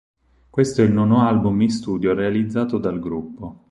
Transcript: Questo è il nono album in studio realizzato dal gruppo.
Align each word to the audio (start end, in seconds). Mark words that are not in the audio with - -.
Questo 0.49 0.81
è 0.81 0.85
il 0.85 0.91
nono 0.91 1.21
album 1.21 1.61
in 1.61 1.69
studio 1.69 2.15
realizzato 2.15 2.79
dal 2.79 2.97
gruppo. 2.99 3.59